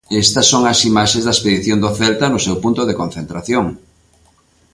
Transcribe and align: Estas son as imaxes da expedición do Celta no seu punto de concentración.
Estas 0.23 0.47
son 0.51 0.63
as 0.73 0.79
imaxes 0.91 1.23
da 1.23 1.35
expedición 1.35 1.77
do 1.81 1.89
Celta 1.99 2.25
no 2.29 2.39
seu 2.45 2.55
punto 2.63 2.81
de 2.85 2.97
concentración. 3.01 3.65